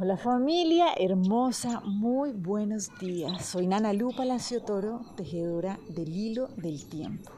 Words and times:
Hola 0.00 0.16
familia 0.16 0.94
hermosa, 0.96 1.80
muy 1.80 2.30
buenos 2.30 2.96
días. 3.00 3.44
Soy 3.44 3.66
Nana 3.66 3.92
Lu 3.92 4.14
Palacio 4.14 4.62
Toro, 4.62 5.00
tejedora 5.16 5.76
del 5.88 6.14
hilo 6.14 6.46
del 6.56 6.88
tiempo. 6.88 7.32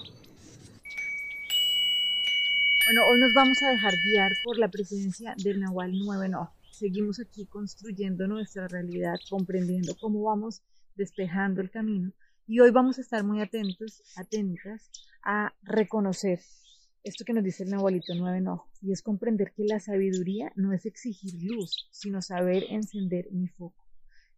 Bueno, 2.85 3.01
hoy 3.09 3.19
nos 3.19 3.33
vamos 3.33 3.62
a 3.62 3.71
dejar 3.71 3.95
guiar 4.04 4.31
por 4.45 4.59
la 4.59 4.69
presencia 4.69 5.35
del 5.43 5.61
Nahual 5.61 5.93
9 6.04 6.29
No. 6.29 6.53
Seguimos 6.71 7.19
aquí 7.19 7.46
construyendo 7.46 8.27
nuestra 8.28 8.69
realidad, 8.69 9.15
comprendiendo 9.31 9.97
cómo 9.99 10.22
vamos 10.22 10.61
despejando 10.97 11.63
el 11.63 11.71
camino. 11.71 12.13
Y 12.47 12.61
hoy 12.61 12.72
vamos 12.72 12.99
a 12.99 13.01
estar 13.01 13.24
muy 13.24 13.40
atentos, 13.40 14.03
atentas 14.17 14.90
a 15.24 15.54
reconocer 15.63 16.41
esto 17.02 17.24
que 17.24 17.32
nos 17.32 17.45
dice 17.45 17.64
el 17.64 17.70
Nahualito 17.70 18.12
9 18.14 18.41
no, 18.41 18.69
y 18.82 18.92
es 18.92 19.02
comprender 19.02 19.52
que 19.52 19.64
la 19.64 19.80
sabiduría 19.80 20.52
no 20.56 20.73
es 20.73 20.84
exigir 20.87 21.32
luz, 21.42 21.88
sino 21.91 22.20
saber 22.20 22.64
encender 22.70 23.28
mi 23.32 23.48
foco. 23.48 23.84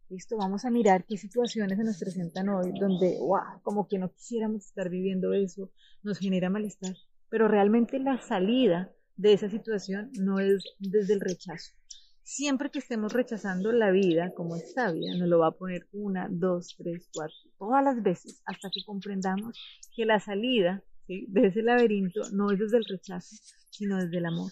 Listo, 0.09 0.37
vamos 0.37 0.63
a 0.63 0.69
mirar 0.69 1.05
qué 1.05 1.17
situaciones 1.17 1.77
se 1.77 1.83
nos 1.83 1.99
presentan 1.99 2.49
hoy 2.49 2.71
donde, 2.79 3.17
wow, 3.19 3.61
como 3.63 3.87
que 3.87 3.97
no 3.97 4.11
quisiéramos 4.11 4.65
estar 4.65 4.89
viviendo 4.89 5.33
eso, 5.33 5.71
nos 6.03 6.19
genera 6.19 6.49
malestar, 6.49 6.95
pero 7.29 7.47
realmente 7.47 7.99
la 7.99 8.21
salida 8.21 8.91
de 9.15 9.33
esa 9.33 9.49
situación 9.49 10.11
no 10.13 10.39
es 10.39 10.63
desde 10.79 11.13
el 11.13 11.21
rechazo. 11.21 11.73
Siempre 12.21 12.69
que 12.69 12.79
estemos 12.79 13.11
rechazando 13.11 13.73
la 13.73 13.91
vida 13.91 14.33
como 14.33 14.55
es 14.55 14.73
sabia, 14.73 15.13
nos 15.17 15.27
lo 15.27 15.39
va 15.39 15.47
a 15.47 15.57
poner 15.57 15.87
una, 15.91 16.27
dos, 16.29 16.75
tres, 16.77 17.09
cuatro, 17.13 17.35
todas 17.57 17.83
las 17.83 18.01
veces, 18.01 18.41
hasta 18.45 18.69
que 18.69 18.85
comprendamos 18.85 19.59
que 19.95 20.05
la 20.05 20.19
salida 20.19 20.83
de 21.07 21.47
ese 21.47 21.61
laberinto 21.61 22.21
no 22.31 22.51
es 22.51 22.59
desde 22.59 22.77
el 22.77 22.85
rechazo, 22.85 23.35
sino 23.69 23.97
desde 23.97 24.17
el 24.17 24.25
amor, 24.25 24.51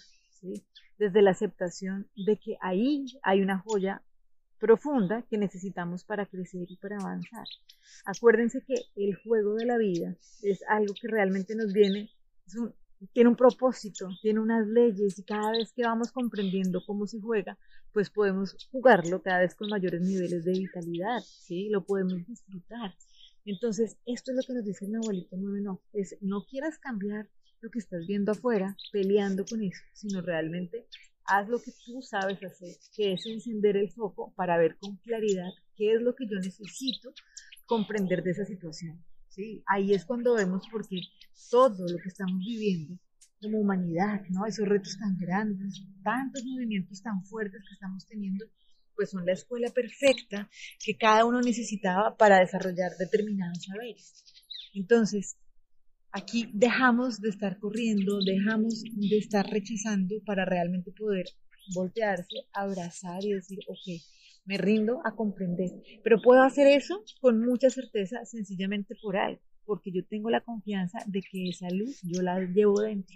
desde 0.97 1.21
la 1.21 1.31
aceptación 1.31 2.07
de 2.15 2.37
que 2.37 2.57
ahí 2.61 3.05
hay 3.23 3.41
una 3.41 3.59
joya 3.59 4.01
profunda 4.59 5.23
que 5.23 5.37
necesitamos 5.37 6.03
para 6.03 6.27
crecer 6.27 6.67
y 6.69 6.77
para 6.77 6.97
avanzar. 6.97 7.45
Acuérdense 8.05 8.63
que 8.63 8.75
el 8.95 9.16
juego 9.16 9.55
de 9.55 9.66
la 9.66 9.77
vida 9.77 10.16
es 10.43 10.63
algo 10.67 10.93
que 11.02 11.08
realmente 11.08 11.55
nos 11.55 11.73
viene, 11.73 12.11
tiene 13.13 13.30
un 13.30 13.36
propósito, 13.36 14.09
tiene 14.21 14.39
unas 14.39 14.67
leyes 14.67 15.17
y 15.17 15.23
cada 15.23 15.52
vez 15.52 15.73
que 15.73 15.83
vamos 15.83 16.11
comprendiendo 16.11 16.83
cómo 16.86 17.08
se 17.08 17.19
juega, 17.19 17.58
pues 17.91 18.11
podemos 18.11 18.55
jugarlo 18.71 19.21
cada 19.23 19.39
vez 19.39 19.55
con 19.55 19.69
mayores 19.69 20.02
niveles 20.02 20.45
de 20.45 20.52
vitalidad, 20.52 21.21
¿sí? 21.21 21.69
Lo 21.69 21.83
podemos 21.83 22.25
disfrutar. 22.27 22.93
Entonces, 23.45 23.97
esto 24.06 24.31
es 24.31 24.38
lo 24.38 24.44
que 24.44 24.53
nos 24.53 24.66
dice 24.66 24.86
el 24.86 24.95
abuelito 24.95 25.36
9 25.38 25.61
no, 25.61 25.81
es 25.94 26.17
no 26.22 26.45
quieras 26.45 26.78
cambiar 26.78 27.30
lo 27.61 27.70
que 27.70 27.80
estás 27.80 28.06
viendo 28.08 28.31
afuera 28.31 28.75
peleando 28.92 29.45
con 29.45 29.64
eso, 29.64 29.81
sino 29.94 30.22
realmente 30.22 30.88
haz 31.25 31.48
lo 31.48 31.61
que 31.61 31.72
tú 31.86 32.02
sabes 32.02 32.44
hacer, 32.44 32.75
que 32.95 33.14
es 33.14 33.25
encender 33.25 33.78
el 33.78 33.92
foco 33.92 34.33
para 34.36 34.58
ver 34.58 34.78
con 34.78 34.98
claridad 34.98 35.52
qué 35.75 35.94
es 35.94 36.02
lo 36.02 36.16
que 36.16 36.28
yo 36.28 36.38
necesito 36.38 37.14
comprender 37.66 38.23
de 38.23 38.31
esa 38.31 38.45
situación. 38.45 39.03
¿sí? 39.30 39.64
Ahí 39.67 39.94
es 39.94 40.05
cuando 40.05 40.36
vemos 40.36 40.67
porque 40.72 41.00
todo 41.50 41.88
lo 41.88 41.98
que 41.98 42.09
estamos 42.09 42.39
viviendo 42.39 42.98
como 43.42 43.59
humanidad, 43.59 44.22
¿no? 44.30 44.45
esos 44.45 44.67
retos 44.67 44.98
tan 45.00 45.17
grandes, 45.17 45.83
tantos 46.03 46.44
movimientos 46.45 47.02
tan 47.02 47.23
fuertes 47.26 47.61
que 47.67 47.73
estamos 47.73 48.05
teniendo, 48.05 48.45
pues 48.95 49.11
son 49.11 49.25
la 49.25 49.34
escuela 49.34 49.70
perfecta 49.70 50.50
que 50.84 50.97
cada 50.97 51.25
uno 51.25 51.42
necesitaba 51.42 52.16
para 52.17 52.39
desarrollar 52.39 52.92
determinados 52.98 53.64
saberes. 53.64 54.23
Entonces, 54.73 55.38
aquí 56.11 56.50
dejamos 56.53 57.22
de 57.22 57.30
estar 57.30 57.59
corriendo, 57.59 58.20
dejamos 58.25 58.83
de 58.83 59.17
estar 59.17 59.45
rechazando 59.50 60.16
para 60.25 60.45
realmente 60.45 60.92
poder 60.92 61.25
voltearse, 61.73 62.36
abrazar 62.53 63.23
y 63.23 63.33
decir, 63.33 63.59
ok, 63.67 64.02
me 64.45 64.58
rindo 64.58 65.02
a 65.05 65.16
comprender. 65.16 65.70
Pero 66.03 66.22
puedo 66.22 66.42
hacer 66.42 66.67
eso 66.67 67.03
con 67.20 67.39
mucha 67.39 67.70
certeza, 67.70 68.26
sencillamente 68.26 68.95
por 69.02 69.17
algo, 69.17 69.42
porque 69.66 69.92
yo 69.92 70.05
tengo 70.05 70.30
la 70.30 70.42
confianza 70.42 70.99
de 71.05 71.21
que 71.21 71.49
esa 71.49 71.70
luz 71.70 71.99
yo 72.04 72.21
la 72.21 72.39
llevo 72.39 72.82
dentro. 72.82 73.15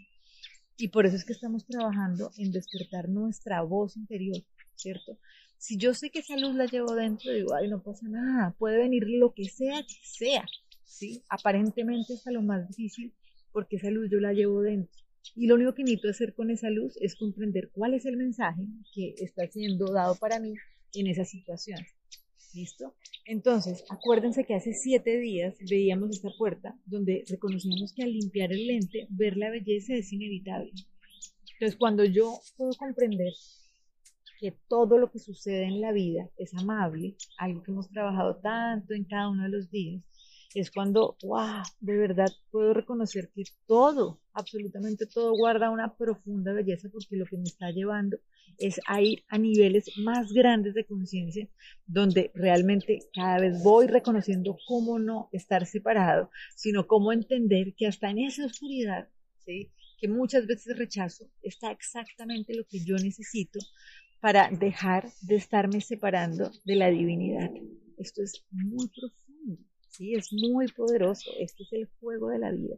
Y 0.78 0.90
por 0.90 1.06
eso 1.06 1.16
es 1.16 1.24
que 1.24 1.34
estamos 1.34 1.66
trabajando 1.66 2.32
en 2.38 2.52
despertar 2.52 3.08
nuestra 3.08 3.62
voz 3.62 3.96
interior, 3.96 4.44
¿cierto? 4.76 5.18
Si 5.58 5.78
yo 5.78 5.94
sé 5.94 6.10
que 6.10 6.20
esa 6.20 6.38
luz 6.38 6.56
la 6.56 6.66
llevo 6.66 6.94
dentro, 6.96 7.32
digo, 7.32 7.54
ay, 7.56 7.70
no 7.70 7.82
pasa 7.82 8.08
nada, 8.08 8.56
puede 8.60 8.78
venir 8.78 9.06
lo 9.08 9.34
que 9.34 9.46
sea 9.46 9.82
que 9.82 9.96
sea, 10.04 10.46
¿sí? 10.84 11.24
Aparentemente 11.30 12.14
es 12.14 12.24
lo 12.28 12.42
más 12.42 12.68
difícil 12.68 13.14
porque 13.52 13.78
esa 13.78 13.90
luz 13.90 14.10
yo 14.12 14.20
la 14.20 14.34
llevo 14.34 14.62
dentro. 14.62 14.94
Y 15.36 15.48
lo 15.48 15.56
único 15.56 15.74
que 15.74 15.84
necesito 15.84 16.10
hacer 16.10 16.34
con 16.34 16.52
esa 16.52 16.70
luz 16.70 16.98
es 17.02 17.16
comprender 17.16 17.72
cuál 17.74 17.94
es 17.94 18.06
el 18.06 18.18
mensaje 18.18 18.64
que 18.94 19.16
está 19.18 19.48
siendo 19.48 19.92
dado 19.92 20.16
para 20.16 20.40
mí 20.40 20.54
en 20.94 21.08
esa 21.08 21.26
situación. 21.26 21.80
¿Listo? 22.54 22.96
Entonces, 23.26 23.84
acuérdense 23.90 24.46
que 24.46 24.56
hace 24.56 24.74
siete 24.74 25.18
días 25.18 25.56
veíamos 25.70 26.12
esta 26.12 26.30
puerta 26.38 26.78
donde 26.86 27.24
reconocíamos 27.28 27.94
que 27.94 28.04
al 28.04 28.14
limpiar 28.14 28.54
el 28.54 28.68
lente, 28.68 29.08
ver 29.10 29.36
la 29.36 29.50
belleza 29.50 29.94
es 29.94 30.14
inevitable. 30.14 30.72
Entonces, 31.54 31.78
cuando 31.78 32.06
yo 32.06 32.40
puedo 32.56 32.72
comprender 32.74 33.34
que 34.40 34.58
todo 34.68 34.98
lo 34.98 35.12
que 35.12 35.20
sucede 35.20 35.64
en 35.66 35.82
la 35.82 35.92
vida 35.92 36.30
es 36.38 36.54
amable, 36.54 37.16
algo 37.38 37.64
que 37.64 37.72
hemos 37.72 37.90
trabajado 37.90 38.38
tanto 38.38 38.94
en 38.94 39.06
cada 39.06 39.30
uno 39.30 39.44
de 39.44 39.50
los 39.50 39.70
días, 39.72 40.04
es 40.56 40.72
cuando, 40.72 41.18
wow, 41.22 41.64
de 41.82 41.98
verdad 41.98 42.32
puedo 42.50 42.74
reconocer 42.74 43.30
que 43.36 43.44
todo, 43.68 44.22
absolutamente 44.34 45.06
todo 45.06 45.34
guarda 45.34 45.70
una 45.70 45.96
profunda 45.98 46.54
belleza 46.54 46.88
porque 46.90 47.18
lo 47.18 47.26
que 47.26 47.38
me 47.38 47.44
está 47.44 47.72
llevando 47.72 48.18
es 48.58 48.80
a 48.88 49.02
ir 49.02 49.24
a 49.28 49.38
niveles 49.38 49.92
más 49.98 50.32
grandes 50.32 50.74
de 50.74 50.86
conciencia, 50.86 51.50
donde 51.86 52.32
realmente 52.34 53.00
cada 53.14 53.40
vez 53.40 53.62
voy 53.64 53.88
reconociendo 53.88 54.58
cómo 54.66 54.98
no 54.98 55.28
estar 55.34 55.66
separado, 55.66 56.30
sino 56.56 56.88
cómo 56.88 57.12
entender 57.12 57.74
que 57.76 57.88
hasta 57.88 58.10
en 58.10 58.20
esa 58.20 58.46
oscuridad, 58.46 59.10
¿sí? 59.46 59.72
que 59.98 60.08
muchas 60.08 60.48
veces 60.48 60.78
rechazo, 60.78 61.30
está 61.42 61.72
exactamente 61.72 62.56
lo 62.56 62.66
que 62.66 62.80
yo 62.84 62.96
necesito 62.96 63.60
para 64.26 64.50
dejar 64.50 65.08
de 65.22 65.36
estarme 65.36 65.82
separando 65.82 66.50
de 66.64 66.76
la 66.76 66.88
divinidad. 66.90 67.52
Esto 68.00 68.24
es 68.24 68.44
muy 68.50 68.88
profundo, 68.88 69.62
¿sí? 69.90 70.16
es 70.16 70.34
muy 70.34 70.68
poderoso. 70.68 71.30
Este 71.40 71.62
es 71.62 71.74
el 71.74 71.88
fuego 72.00 72.30
de 72.30 72.40
la 72.40 72.52
vida. 72.52 72.76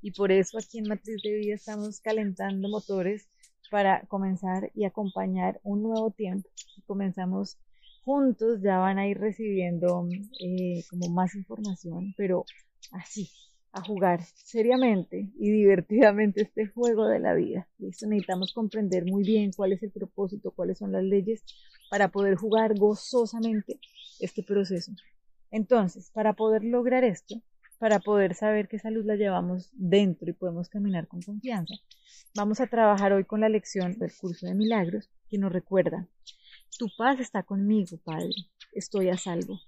Y 0.00 0.12
por 0.12 0.32
eso 0.32 0.56
aquí 0.56 0.78
en 0.78 0.88
Matriz 0.88 1.20
de 1.22 1.36
Vida 1.36 1.54
estamos 1.54 2.00
calentando 2.00 2.70
motores 2.70 3.28
para 3.70 4.06
comenzar 4.06 4.70
y 4.74 4.86
acompañar 4.86 5.60
un 5.64 5.82
nuevo 5.82 6.12
tiempo. 6.12 6.48
comenzamos 6.86 7.58
juntos, 8.02 8.62
ya 8.62 8.78
van 8.78 8.98
a 8.98 9.06
ir 9.06 9.18
recibiendo 9.18 10.08
eh, 10.40 10.82
como 10.88 11.10
más 11.10 11.34
información, 11.34 12.14
pero 12.16 12.46
así, 12.92 13.28
a 13.76 13.82
jugar 13.82 14.22
seriamente 14.22 15.30
y 15.38 15.50
divertidamente 15.50 16.40
este 16.40 16.66
juego 16.66 17.06
de 17.06 17.20
la 17.20 17.34
vida. 17.34 17.68
¿Listo? 17.78 18.06
Necesitamos 18.06 18.54
comprender 18.54 19.04
muy 19.04 19.22
bien 19.22 19.50
cuál 19.54 19.72
es 19.74 19.82
el 19.82 19.90
propósito, 19.90 20.50
cuáles 20.50 20.78
son 20.78 20.92
las 20.92 21.04
leyes 21.04 21.44
para 21.90 22.08
poder 22.08 22.36
jugar 22.36 22.74
gozosamente 22.78 23.78
este 24.18 24.42
proceso. 24.42 24.92
Entonces, 25.50 26.10
para 26.10 26.32
poder 26.32 26.64
lograr 26.64 27.04
esto, 27.04 27.42
para 27.78 28.00
poder 28.00 28.34
saber 28.34 28.66
que 28.66 28.76
esa 28.76 28.90
luz 28.90 29.04
la 29.04 29.16
llevamos 29.16 29.68
dentro 29.74 30.30
y 30.30 30.32
podemos 30.32 30.70
caminar 30.70 31.06
con 31.06 31.20
confianza, 31.20 31.74
vamos 32.34 32.60
a 32.60 32.68
trabajar 32.68 33.12
hoy 33.12 33.24
con 33.24 33.40
la 33.42 33.50
lección 33.50 33.98
del 33.98 34.10
curso 34.18 34.46
de 34.46 34.54
milagros 34.54 35.10
que 35.28 35.36
nos 35.36 35.52
recuerda, 35.52 36.08
tu 36.78 36.86
paz 36.96 37.20
está 37.20 37.42
conmigo, 37.42 37.98
Padre, 38.02 38.30
estoy 38.72 39.10
a 39.10 39.18
salvo 39.18 39.60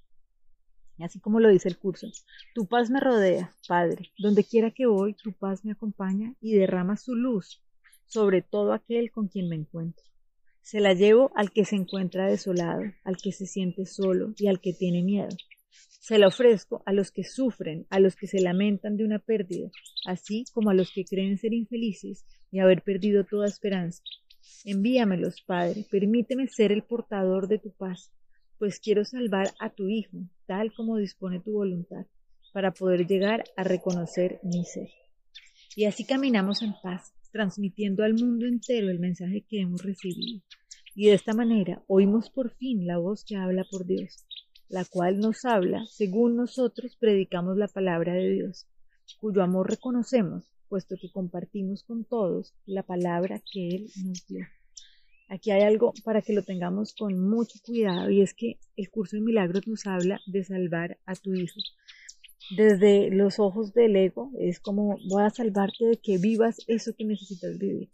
así 1.04 1.20
como 1.20 1.40
lo 1.40 1.48
dice 1.48 1.68
el 1.68 1.78
curso. 1.78 2.08
Tu 2.54 2.66
paz 2.66 2.90
me 2.90 3.00
rodea, 3.00 3.52
Padre. 3.66 4.10
Donde 4.18 4.44
quiera 4.44 4.70
que 4.70 4.86
voy, 4.86 5.14
tu 5.14 5.32
paz 5.32 5.64
me 5.64 5.72
acompaña 5.72 6.34
y 6.40 6.54
derrama 6.54 6.96
su 6.96 7.14
luz 7.14 7.62
sobre 8.08 8.42
todo 8.42 8.72
aquel 8.72 9.10
con 9.10 9.28
quien 9.28 9.48
me 9.48 9.56
encuentro. 9.56 10.04
Se 10.62 10.80
la 10.80 10.94
llevo 10.94 11.30
al 11.34 11.52
que 11.52 11.64
se 11.64 11.76
encuentra 11.76 12.26
desolado, 12.26 12.82
al 13.04 13.16
que 13.16 13.32
se 13.32 13.46
siente 13.46 13.86
solo 13.86 14.34
y 14.36 14.48
al 14.48 14.60
que 14.60 14.72
tiene 14.72 15.02
miedo. 15.02 15.28
Se 15.70 16.18
la 16.18 16.28
ofrezco 16.28 16.82
a 16.86 16.92
los 16.92 17.10
que 17.10 17.22
sufren, 17.22 17.86
a 17.90 18.00
los 18.00 18.16
que 18.16 18.26
se 18.26 18.40
lamentan 18.40 18.96
de 18.96 19.04
una 19.04 19.18
pérdida, 19.18 19.70
así 20.06 20.44
como 20.52 20.70
a 20.70 20.74
los 20.74 20.90
que 20.92 21.04
creen 21.04 21.38
ser 21.38 21.52
infelices 21.52 22.24
y 22.50 22.60
haber 22.60 22.82
perdido 22.82 23.24
toda 23.24 23.46
esperanza. 23.46 24.02
Envíamelos, 24.64 25.42
Padre, 25.42 25.84
permíteme 25.90 26.48
ser 26.48 26.72
el 26.72 26.82
portador 26.82 27.48
de 27.48 27.58
tu 27.58 27.72
paz 27.72 28.10
pues 28.58 28.80
quiero 28.80 29.04
salvar 29.04 29.52
a 29.60 29.70
tu 29.70 29.88
Hijo, 29.88 30.18
tal 30.46 30.72
como 30.74 30.96
dispone 30.96 31.40
tu 31.40 31.52
voluntad, 31.52 32.06
para 32.52 32.72
poder 32.72 33.06
llegar 33.06 33.44
a 33.56 33.64
reconocer 33.64 34.40
mi 34.42 34.64
ser. 34.64 34.88
Y 35.76 35.84
así 35.84 36.04
caminamos 36.04 36.62
en 36.62 36.74
paz, 36.82 37.12
transmitiendo 37.30 38.02
al 38.02 38.14
mundo 38.14 38.46
entero 38.46 38.90
el 38.90 38.98
mensaje 38.98 39.44
que 39.48 39.60
hemos 39.60 39.82
recibido. 39.82 40.42
Y 40.94 41.06
de 41.06 41.14
esta 41.14 41.34
manera 41.34 41.82
oímos 41.86 42.30
por 42.30 42.50
fin 42.50 42.86
la 42.86 42.98
voz 42.98 43.24
que 43.24 43.36
habla 43.36 43.64
por 43.70 43.86
Dios, 43.86 44.26
la 44.68 44.84
cual 44.84 45.20
nos 45.20 45.44
habla 45.44 45.84
según 45.86 46.36
nosotros 46.36 46.96
predicamos 46.96 47.56
la 47.56 47.68
palabra 47.68 48.14
de 48.14 48.30
Dios, 48.30 48.66
cuyo 49.20 49.42
amor 49.42 49.70
reconocemos, 49.70 50.50
puesto 50.68 50.96
que 51.00 51.12
compartimos 51.12 51.84
con 51.84 52.04
todos 52.04 52.54
la 52.66 52.82
palabra 52.82 53.40
que 53.52 53.68
Él 53.68 53.90
nos 54.04 54.26
dio. 54.26 54.46
Aquí 55.28 55.50
hay 55.50 55.62
algo 55.62 55.92
para 56.04 56.22
que 56.22 56.32
lo 56.32 56.42
tengamos 56.42 56.94
con 56.94 57.28
mucho 57.28 57.58
cuidado 57.64 58.08
y 58.10 58.22
es 58.22 58.32
que 58.32 58.58
el 58.76 58.90
curso 58.90 59.16
de 59.16 59.22
milagros 59.22 59.66
nos 59.66 59.86
habla 59.86 60.20
de 60.26 60.42
salvar 60.42 60.98
a 61.04 61.14
tu 61.14 61.34
hijo. 61.34 61.60
Desde 62.56 63.10
los 63.10 63.38
ojos 63.38 63.74
del 63.74 63.94
ego 63.96 64.32
es 64.38 64.58
como 64.58 64.98
voy 65.04 65.22
a 65.22 65.30
salvarte 65.30 65.84
de 65.84 65.96
que 65.98 66.16
vivas 66.16 66.64
eso 66.66 66.94
que 66.96 67.04
necesitas 67.04 67.58
vivir. 67.58 67.90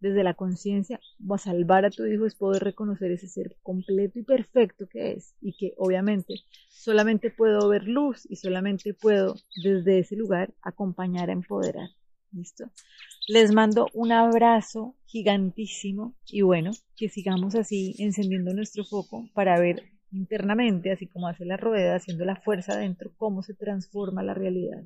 Desde 0.00 0.24
la 0.24 0.34
conciencia, 0.34 1.00
a 1.30 1.38
salvar 1.38 1.84
a 1.84 1.90
tu 1.90 2.04
hijo 2.06 2.26
es 2.26 2.34
poder 2.34 2.64
reconocer 2.64 3.12
ese 3.12 3.28
ser 3.28 3.56
completo 3.62 4.18
y 4.18 4.24
perfecto 4.24 4.88
que 4.88 5.12
es 5.12 5.34
y 5.40 5.56
que 5.56 5.74
obviamente 5.78 6.34
solamente 6.70 7.30
puedo 7.30 7.68
ver 7.68 7.84
luz 7.86 8.26
y 8.28 8.34
solamente 8.34 8.94
puedo 8.94 9.36
desde 9.62 10.00
ese 10.00 10.16
lugar 10.16 10.52
acompañar 10.60 11.30
a 11.30 11.34
empoderar. 11.34 11.88
¿Listo? 12.34 12.64
Les 13.28 13.52
mando 13.52 13.86
un 13.94 14.10
abrazo 14.10 14.96
gigantísimo 15.06 16.16
y 16.26 16.42
bueno, 16.42 16.72
que 16.96 17.08
sigamos 17.08 17.54
así 17.54 17.94
encendiendo 17.98 18.52
nuestro 18.52 18.84
foco 18.84 19.28
para 19.34 19.58
ver 19.60 19.84
internamente, 20.10 20.90
así 20.90 21.06
como 21.06 21.28
hace 21.28 21.44
la 21.44 21.56
rueda, 21.56 21.96
haciendo 21.96 22.24
la 22.24 22.36
fuerza 22.36 22.76
dentro, 22.76 23.12
cómo 23.16 23.42
se 23.42 23.54
transforma 23.54 24.22
la 24.22 24.34
realidad 24.34 24.82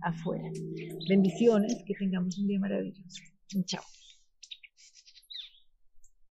afuera. 0.00 0.50
Bendiciones, 1.08 1.82
que 1.86 1.94
tengamos 1.94 2.38
un 2.38 2.48
día 2.48 2.58
maravilloso. 2.58 3.22
Chao. 3.66 3.82